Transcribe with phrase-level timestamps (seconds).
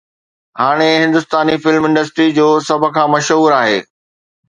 [0.61, 3.79] هاڻي هندستاني film industry جو سڀ کان مشهور آهي